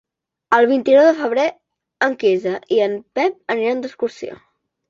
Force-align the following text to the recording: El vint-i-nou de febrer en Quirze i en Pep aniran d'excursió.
El 0.55 0.67
vint-i-nou 0.71 1.03
de 1.07 1.11
febrer 1.19 1.43
en 2.07 2.17
Quirze 2.25 2.57
i 2.79 2.81
en 2.87 2.99
Pep 3.21 3.57
aniran 3.57 3.85
d'excursió. 3.85 4.43